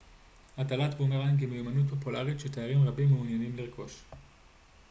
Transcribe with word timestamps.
הטלת 0.57 0.97
בומרנג 0.97 1.39
היא 1.41 1.47
מיומנות 1.49 1.89
פופולרית 1.89 2.39
שתיירים 2.39 2.83
רבים 2.87 3.09
מעוניינים 3.09 3.55
לרכוש 3.57 4.03